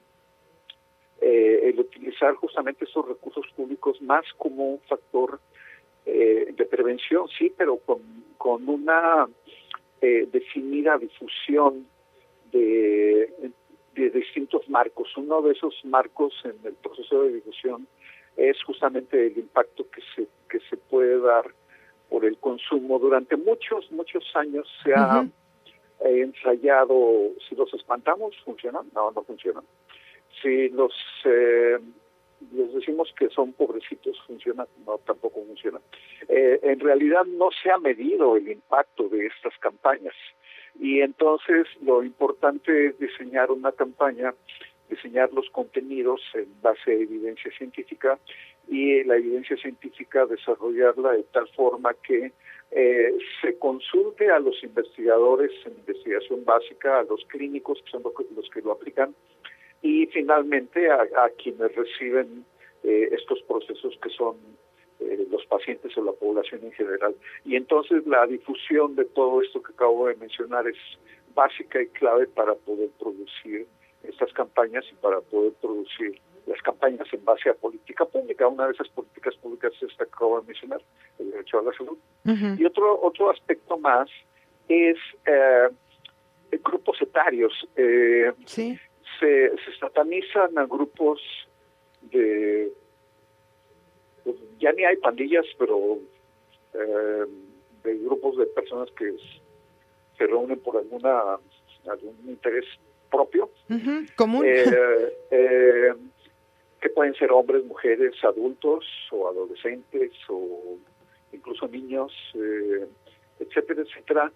eh, 1.19 1.69
el 1.69 1.79
utilizar 1.81 2.35
justamente 2.35 2.85
esos 2.85 3.05
recursos 3.05 3.45
públicos 3.55 4.01
más 4.01 4.23
como 4.37 4.73
un 4.73 4.79
factor 4.81 5.39
eh, 6.05 6.53
de 6.55 6.65
prevención, 6.65 7.27
sí, 7.37 7.51
pero 7.57 7.77
con, 7.77 7.99
con 8.37 8.69
una 8.69 9.27
eh, 9.99 10.29
definida 10.31 10.97
difusión 10.97 11.87
de, 12.53 13.51
de 13.95 14.09
distintos 14.11 14.69
marcos. 14.69 15.09
Uno 15.17 15.41
de 15.41 15.51
esos 15.51 15.73
marcos 15.83 16.33
en 16.45 16.55
el 16.63 16.75
proceso 16.75 17.23
de 17.23 17.33
difusión 17.33 17.87
es 18.37 18.61
justamente 18.63 19.27
el 19.27 19.37
impacto 19.37 19.85
que 19.89 20.01
se, 20.15 20.27
que 20.49 20.59
se 20.69 20.77
puede 20.77 21.19
dar 21.19 21.53
por 22.09 22.23
el 22.23 22.37
consumo. 22.37 22.99
Durante 22.99 23.35
muchos, 23.35 23.91
muchos 23.91 24.23
años 24.35 24.67
se 24.83 24.93
ha 24.93 25.27
ensayado, 25.99 27.31
si 27.47 27.55
los 27.55 27.73
espantamos, 27.73 28.35
¿funcionan? 28.45 28.87
No, 28.93 29.11
no 29.11 29.23
funcionan. 29.23 29.63
Si 30.41 30.69
los 30.69 30.93
eh, 31.25 31.77
les 32.53 32.73
decimos 32.73 33.11
que 33.17 33.29
son 33.29 33.53
pobrecitos, 33.53 34.17
funciona, 34.27 34.67
no, 34.85 34.99
tampoco 34.99 35.43
funciona. 35.45 35.79
Eh, 36.27 36.59
en 36.61 36.79
realidad 36.79 37.25
no 37.25 37.49
se 37.63 37.71
ha 37.71 37.77
medido 37.77 38.37
el 38.37 38.49
impacto 38.49 39.09
de 39.09 39.25
estas 39.25 39.57
campañas 39.59 40.13
y 40.79 41.01
entonces 41.01 41.67
lo 41.81 42.03
importante 42.03 42.87
es 42.87 42.99
diseñar 42.99 43.51
una 43.51 43.71
campaña, 43.71 44.33
diseñar 44.89 45.31
los 45.33 45.49
contenidos 45.49 46.21
en 46.33 46.47
base 46.61 46.91
a 46.91 46.93
evidencia 46.93 47.51
científica 47.57 48.19
y 48.67 49.03
la 49.03 49.17
evidencia 49.17 49.57
científica 49.57 50.25
desarrollarla 50.25 51.11
de 51.13 51.23
tal 51.23 51.47
forma 51.49 51.93
que 51.95 52.31
eh, 52.71 53.17
se 53.41 53.57
consulte 53.57 54.29
a 54.29 54.39
los 54.39 54.61
investigadores 54.63 55.51
en 55.65 55.73
investigación 55.73 56.43
básica, 56.43 56.99
a 56.99 57.03
los 57.03 57.23
clínicos 57.25 57.81
que 57.83 57.91
son 57.91 58.03
los 58.03 58.49
que 58.49 58.61
lo 58.61 58.73
aplican, 58.73 59.15
y 59.81 60.07
finalmente 60.07 60.89
a, 60.91 61.29
quienes 61.41 61.73
reciben 61.75 62.45
eh, 62.83 63.09
estos 63.11 63.41
procesos 63.43 63.97
que 64.01 64.09
son 64.09 64.35
eh, 64.99 65.25
los 65.29 65.45
pacientes 65.45 65.97
o 65.97 66.03
la 66.03 66.11
población 66.11 66.61
en 66.63 66.71
general. 66.73 67.15
Y 67.45 67.55
entonces 67.55 68.05
la 68.05 68.25
difusión 68.25 68.95
de 68.95 69.05
todo 69.05 69.41
esto 69.41 69.61
que 69.61 69.71
acabo 69.71 70.07
de 70.07 70.15
mencionar 70.15 70.67
es 70.67 70.77
básica 71.35 71.81
y 71.81 71.87
clave 71.87 72.27
para 72.27 72.55
poder 72.55 72.89
producir 72.99 73.67
estas 74.07 74.31
campañas 74.33 74.85
y 74.91 74.95
para 74.95 75.21
poder 75.21 75.53
producir 75.53 76.19
las 76.45 76.61
campañas 76.61 77.07
en 77.11 77.25
base 77.25 77.49
a 77.49 77.53
política 77.53 78.05
pública. 78.05 78.47
Una 78.47 78.67
de 78.67 78.73
esas 78.73 78.87
políticas 78.89 79.35
públicas 79.35 79.73
es 79.75 79.89
esta 79.91 80.05
que 80.05 80.11
acabo 80.11 80.39
de 80.39 80.47
mencionar, 80.47 80.81
el 81.19 81.31
derecho 81.31 81.59
a 81.59 81.63
la 81.63 81.73
salud. 81.73 81.97
Y 82.57 82.65
otro, 82.65 82.99
otro 83.01 83.29
aspecto 83.29 83.77
más 83.77 84.09
es 84.67 84.97
eh, 85.25 85.69
grupos 86.63 87.01
etarios. 87.01 87.53
Eh, 87.75 88.33
sí 88.45 88.77
se, 89.19 89.51
satanizan 89.79 90.57
a 90.57 90.65
grupos 90.65 91.21
de 92.01 92.71
pues, 94.23 94.35
ya 94.59 94.71
ni 94.73 94.83
hay 94.83 94.97
pandillas 94.97 95.45
pero 95.57 95.99
eh, 96.73 97.25
de 97.83 97.97
grupos 97.99 98.37
de 98.37 98.45
personas 98.47 98.89
que 98.91 99.15
se 100.17 100.27
reúnen 100.27 100.59
por 100.59 100.77
alguna 100.77 101.37
algún 101.89 102.17
interés 102.27 102.65
propio. 103.09 103.49
Común. 104.15 104.45
Eh, 104.45 104.65
eh, 105.31 105.93
que 106.79 106.89
pueden 106.89 107.13
ser 107.15 107.31
hombres 107.31 107.65
mujeres 107.65 108.13
adultos 108.23 108.85
o 109.11 109.27
adolescentes 109.27 110.11
o 110.29 110.77
incluso 111.33 111.67
niños 111.67 112.13
etcétera 113.39 113.81
etcétera. 113.81 114.31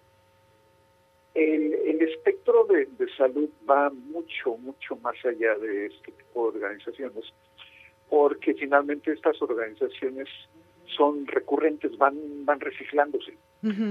El, 1.34 2.02
espectro 2.02 2.66
de, 2.66 2.88
salud 3.16 3.48
va 3.68 3.90
mucho, 3.90 4.56
mucho 4.58 4.96
más 4.96 5.14
allá 5.24 5.56
de 5.56 5.86
este 5.86 6.12
tipo 6.12 6.50
de 6.50 6.58
organizaciones, 6.58 7.24
porque 8.10 8.54
finalmente 8.54 9.12
estas 9.12 9.40
organizaciones 9.40 10.28
son 10.96 11.26
recurrentes, 11.26 11.96
van, 11.96 12.16
van 12.44 12.60
reciclándose. 12.60 13.36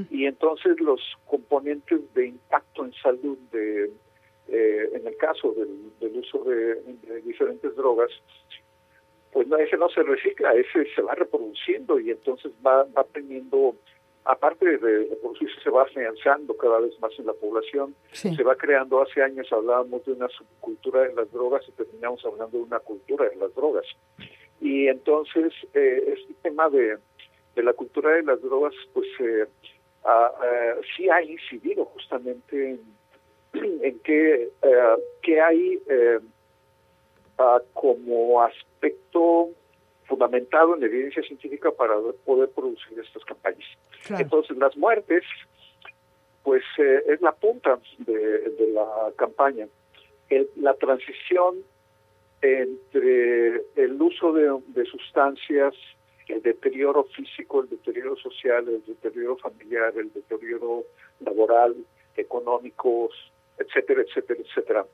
Y 0.10 0.26
entonces 0.26 0.80
los 0.82 1.00
componentes 1.26 2.02
de 2.14 2.28
impacto 2.28 2.84
en 2.84 2.94
salud, 3.02 3.38
de, 3.54 3.90
eh, 4.52 4.90
en 4.94 5.08
el 5.08 5.16
caso 5.18 5.54
del, 5.54 6.18
uso 6.18 6.44
de, 6.44 7.22
diferentes 7.22 7.74
drogas, 7.76 8.12
pues 9.32 9.48
no, 9.48 9.58
ese 9.58 9.78
no 9.78 9.88
se 9.90 10.04
recicla, 10.04 10.54
ese 10.54 10.86
se 10.94 11.02
va 11.02 11.16
reproduciendo 11.16 12.00
y 12.00 12.12
entonces 12.12 12.52
va, 12.66 12.84
va 12.84 13.06
teniendo 13.06 13.76
aparte 14.26 14.78
de, 14.78 15.06
producirse, 15.22 15.62
se 15.64 15.70
va 15.70 15.84
afianzando 15.84 16.56
cada 16.58 16.80
vez 16.80 17.00
más 17.00 17.12
en 17.18 17.28
la 17.28 17.34
población, 17.34 17.96
se 18.12 18.44
va 18.44 18.56
creando, 18.56 19.02
hace 19.02 19.24
años 19.24 19.48
hablábamos 19.52 20.06
de 20.06 20.12
una 20.12 20.28
subcultura 20.28 21.02
de 21.02 21.14
las 21.14 21.32
drogas 21.32 21.64
y 21.68 21.72
terminamos 21.72 22.24
hablando 22.26 22.58
de 22.58 22.64
una 22.64 22.80
cultura 22.80 23.30
de 23.30 23.36
las 23.38 23.56
drogas. 23.56 23.86
Y 24.60 24.88
entonces 24.88 25.54
eh, 25.74 26.14
este 26.18 26.34
tema 26.44 26.70
de, 26.70 26.98
de 27.56 27.64
la 27.64 27.74
cultura 27.74 28.12
de 28.12 28.24
las 28.24 28.42
drogas, 28.42 28.74
pues 28.94 29.08
eh, 29.20 29.48
sí 30.96 31.10
ha 31.10 31.22
incidido 31.24 31.86
justamente 31.86 32.72
en, 32.72 33.01
en 33.54 34.00
que, 34.00 34.50
eh, 34.62 34.96
que 35.22 35.42
hay 35.42 35.80
eh, 35.90 36.20
como 37.74 38.42
aspecto 38.42 39.50
fundamentado 40.06 40.76
en 40.76 40.84
evidencia 40.84 41.24
científica 41.24 41.72
para 41.72 41.96
poder 42.26 42.50
producir 42.50 43.00
estas 43.00 43.24
campañas. 43.26 43.68
Entonces, 44.10 44.58
las 44.58 44.76
muertes, 44.78 45.24
pues 46.44 46.64
eh, 46.78 47.04
es 47.08 47.22
la 47.22 47.32
punta 47.32 47.80
de, 48.00 48.72
la 48.74 49.12
campaña. 49.16 49.68
la 50.58 50.74
transición 50.76 51.64
entre 52.42 53.62
el 53.76 54.02
uso 54.02 54.34
de, 54.34 54.86
sustancias, 54.86 55.74
el 56.28 56.42
deterioro 56.42 57.04
físico, 57.06 57.62
el 57.62 57.70
deterioro 57.70 58.16
social, 58.16 58.68
el 58.68 58.84
deterioro 58.86 59.38
familiar, 59.38 59.94
el 59.98 60.12
deterioro 60.12 60.84
laboral, 61.20 61.76
económico, 62.16 63.10
etcétera, 63.62 64.02
etcétera, 64.02 64.40
etcétera, 64.42 64.86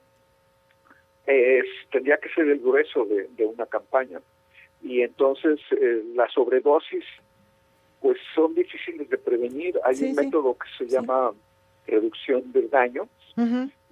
tendría 1.91 2.17
que 2.17 2.30
ser 2.30 2.47
el 2.47 2.60
grueso 2.60 3.06
de 3.06 3.45
una 3.45 3.65
campaña. 3.65 4.19
Y 4.82 5.01
entonces 5.01 5.60
eh, 5.71 6.03
la 6.15 6.30
sobredosis 6.30 7.03
pues 8.01 8.17
son 8.36 8.53
difíciles 8.53 9.10
de 9.10 9.17
prevenir. 9.17 9.80
Hay 9.84 10.01
un 10.03 10.15
método 10.15 10.56
que 10.56 10.67
se 10.77 10.89
llama 10.89 11.34
reducción 11.88 12.51
del 12.51 12.69
daño. 12.69 13.08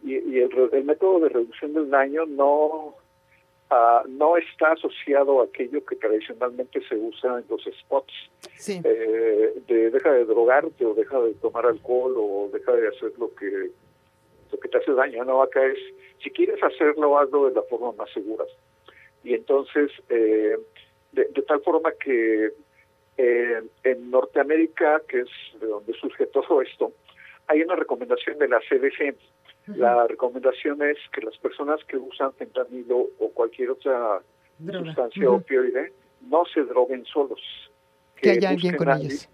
Y, 0.04 0.40
el, 0.40 0.84
método 0.86 1.22
de 1.22 1.30
reducción 1.30 1.74
del 1.74 1.90
daño 1.90 2.26
no 2.28 2.96
ah, 3.72 4.04
no 4.08 4.38
está 4.38 4.74
asociado 4.74 5.42
a 5.42 5.46
aquello 5.46 5.84
que 5.84 5.96
tradicionalmente 5.96 6.82
se 6.88 6.96
usa 6.96 7.40
en 7.40 7.46
los 7.50 7.64
spots. 7.80 8.14
Eh, 8.68 9.54
de 9.68 9.90
deja 9.90 10.12
de 10.12 10.26
drogarte 10.26 10.86
o 10.86 10.94
deja 10.94 11.20
de 11.22 11.34
tomar 11.36 11.66
alcohol 11.66 12.14
o 12.18 12.50
deja 12.54 12.72
de 12.74 12.88
hacer 12.88 13.12
lo 13.18 13.34
que 13.34 13.72
te 14.76 14.84
hace 14.84 14.94
daño. 14.94 15.24
No, 15.24 15.42
acá 15.42 15.66
es 15.66 15.78
si 16.24 16.30
quieres 16.32 16.62
hacerlo 16.64 17.18
hazlo 17.18 17.48
de 17.48 17.56
la 17.56 17.62
forma 17.64 17.92
más 17.94 18.10
segura. 18.12 18.46
Y 19.24 19.34
entonces 19.34 19.92
eh, 20.10 20.58
de, 21.12 21.26
tal 21.48 21.62
forma 21.62 21.92
que 21.94 22.52
eh, 23.18 23.62
en 23.84 24.12
Norteamérica, 24.12 25.02
que 25.08 25.22
es 25.22 25.30
de 25.60 25.68
donde 25.68 25.94
surge 25.94 26.26
todo 26.28 26.62
esto, 26.62 26.92
hay 27.48 27.62
una 27.62 27.76
recomendación 27.76 28.38
de 28.38 28.48
la 28.48 28.60
CDC. 28.60 29.16
La 29.68 30.06
recomendación 30.06 30.82
es 30.84 30.98
que 31.12 31.22
las 31.22 31.38
personas 31.38 31.84
que 31.86 31.98
usan 31.98 32.34
fentanilo 32.34 33.08
o 33.18 33.32
cualquier 33.32 33.72
otra 33.72 34.22
sustancia 34.60 35.30
opioide 35.30 35.92
no 36.22 36.44
se 36.46 36.62
droguen 36.62 37.04
solos. 37.06 37.42
Que, 38.16 38.32
haya 38.32 38.50
alguien 38.50 38.78
con 38.78 38.90
ellos. 38.90 39.28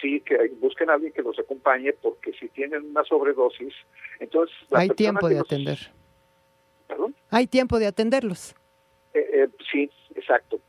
Sí, 0.00 0.20
que 0.20 0.36
busquen 0.60 0.90
a 0.90 0.94
alguien 0.94 1.12
que 1.12 1.22
los 1.22 1.38
acompañe 1.38 1.92
porque 1.92 2.32
si 2.32 2.48
tienen 2.48 2.90
una 2.90 3.04
sobredosis, 3.04 3.74
entonces... 4.20 4.56
Hay 4.70 4.90
tiempo 4.90 5.28
de 5.28 5.38
atender. 5.38 5.78
¿Perdón? 6.86 7.14
Hay 7.30 7.46
tiempo 7.46 7.78
de 7.78 7.86
atenderlos. 7.86 8.54
Eh, 9.14 9.28
eh, 9.32 9.48
sí, 9.70 9.90
exacto 10.14 10.60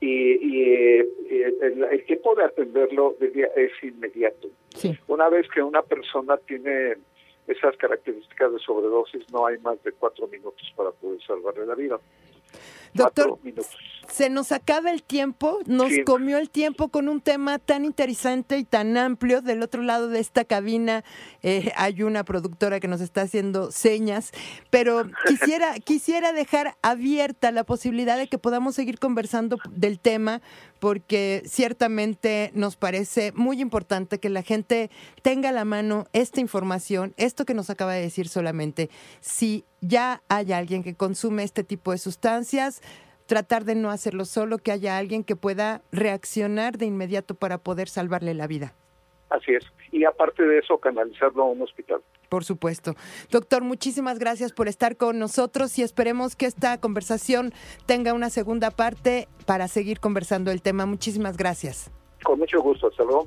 y, 0.00 0.62
eh, 0.62 1.08
el, 1.90 2.04
tiempo 2.06 2.34
de 2.34 2.44
atenderlo 2.44 3.16
es 3.20 3.72
inmediato. 3.82 4.48
Una 5.08 5.28
vez 5.28 5.48
que 5.48 5.62
una 5.62 5.82
persona 5.82 6.36
tiene 6.36 6.96
esas 7.46 7.76
características 7.76 8.52
de 8.52 8.58
sobredosis, 8.60 9.24
no 9.32 9.46
hay 9.46 9.58
más 9.58 9.82
de 9.82 9.92
cuatro 9.92 10.28
minutos 10.28 10.72
para 10.76 10.90
poder 10.92 11.20
salvarle 11.22 11.66
la 11.66 11.74
vida. 11.74 11.98
Doctor, 12.94 13.38
se 14.10 14.30
nos 14.30 14.52
acaba 14.52 14.90
el 14.90 15.02
tiempo, 15.02 15.58
nos 15.66 15.92
comió 16.06 16.38
el 16.38 16.50
tiempo 16.50 16.88
con 16.88 17.08
un 17.08 17.20
tema 17.20 17.58
tan 17.58 17.84
interesante 17.84 18.58
y 18.58 18.64
tan 18.64 18.96
amplio. 18.96 19.42
Del 19.42 19.62
otro 19.62 19.82
lado 19.82 20.08
de 20.08 20.20
esta 20.20 20.44
cabina 20.44 21.04
eh, 21.42 21.72
hay 21.76 22.02
una 22.02 22.24
productora 22.24 22.80
que 22.80 22.88
nos 22.88 23.00
está 23.00 23.22
haciendo 23.22 23.70
señas, 23.70 24.32
pero 24.70 25.04
quisiera, 25.26 25.78
quisiera 25.78 26.32
dejar 26.32 26.76
abierta 26.82 27.52
la 27.52 27.64
posibilidad 27.64 28.16
de 28.16 28.28
que 28.28 28.38
podamos 28.38 28.74
seguir 28.74 28.98
conversando 28.98 29.58
del 29.70 30.00
tema 30.00 30.40
porque 30.78 31.42
ciertamente 31.44 32.50
nos 32.54 32.76
parece 32.76 33.32
muy 33.34 33.60
importante 33.60 34.18
que 34.18 34.28
la 34.28 34.42
gente 34.42 34.90
tenga 35.22 35.48
a 35.48 35.52
la 35.52 35.64
mano 35.64 36.06
esta 36.12 36.40
información, 36.40 37.14
esto 37.16 37.44
que 37.44 37.54
nos 37.54 37.70
acaba 37.70 37.94
de 37.94 38.02
decir 38.02 38.28
solamente. 38.28 38.90
Si 39.20 39.64
ya 39.80 40.22
hay 40.28 40.52
alguien 40.52 40.82
que 40.82 40.94
consume 40.94 41.42
este 41.42 41.64
tipo 41.64 41.92
de 41.92 41.98
sustancias, 41.98 42.82
tratar 43.26 43.64
de 43.64 43.74
no 43.74 43.90
hacerlo 43.90 44.24
solo, 44.24 44.58
que 44.58 44.72
haya 44.72 44.98
alguien 44.98 45.24
que 45.24 45.36
pueda 45.36 45.82
reaccionar 45.92 46.78
de 46.78 46.86
inmediato 46.86 47.34
para 47.34 47.58
poder 47.58 47.88
salvarle 47.88 48.34
la 48.34 48.46
vida. 48.46 48.74
Así 49.30 49.52
es. 49.52 49.64
Y 49.92 50.04
aparte 50.04 50.42
de 50.42 50.58
eso, 50.58 50.78
canalizarlo 50.78 51.42
a 51.42 51.46
un 51.46 51.62
hospital. 51.62 52.00
Por 52.28 52.44
supuesto. 52.44 52.94
Doctor, 53.30 53.62
muchísimas 53.62 54.18
gracias 54.18 54.52
por 54.52 54.68
estar 54.68 54.96
con 54.96 55.18
nosotros 55.18 55.78
y 55.78 55.82
esperemos 55.82 56.36
que 56.36 56.46
esta 56.46 56.78
conversación 56.78 57.52
tenga 57.86 58.12
una 58.12 58.30
segunda 58.30 58.70
parte 58.70 59.28
para 59.46 59.68
seguir 59.68 60.00
conversando 60.00 60.50
el 60.50 60.62
tema. 60.62 60.86
Muchísimas 60.86 61.36
gracias. 61.36 61.90
Con 62.22 62.38
mucho 62.38 62.60
gusto. 62.60 62.90
Luego 62.98 63.26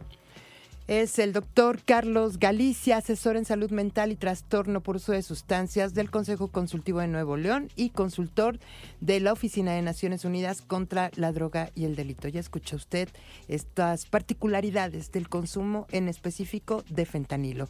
es 0.91 1.19
el 1.19 1.31
doctor 1.31 1.79
Carlos 1.85 2.37
Galicia, 2.37 2.97
asesor 2.97 3.37
en 3.37 3.45
salud 3.45 3.71
mental 3.71 4.11
y 4.11 4.17
trastorno 4.17 4.81
por 4.81 4.97
uso 4.97 5.13
de 5.13 5.21
sustancias 5.21 5.93
del 5.93 6.11
Consejo 6.11 6.49
Consultivo 6.49 6.99
de 6.99 7.07
Nuevo 7.07 7.37
León 7.37 7.69
y 7.77 7.91
consultor 7.91 8.59
de 8.99 9.21
la 9.21 9.31
Oficina 9.31 9.71
de 9.71 9.83
Naciones 9.83 10.25
Unidas 10.25 10.61
contra 10.61 11.09
la 11.15 11.31
Droga 11.31 11.69
y 11.75 11.85
el 11.85 11.95
Delito. 11.95 12.27
Ya 12.27 12.41
escucha 12.41 12.75
usted 12.75 13.07
estas 13.47 14.05
particularidades 14.05 15.13
del 15.13 15.29
consumo 15.29 15.87
en 15.91 16.09
específico 16.09 16.83
de 16.89 17.05
fentanilo. 17.05 17.69